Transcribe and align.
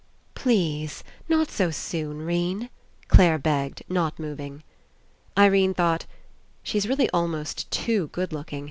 "Please, 0.33 1.03
not 1.29 1.51
so 1.51 1.69
soon, 1.69 2.23
'Rene," 2.25 2.71
Clare 3.07 3.37
begged, 3.37 3.83
not 3.87 4.17
moving. 4.17 4.63
Irene 5.37 5.75
thought: 5.75 6.07
''She's 6.65 6.89
really 6.89 7.07
almost 7.11 7.69
too 7.69 8.07
good 8.09 8.33
looking. 8.33 8.59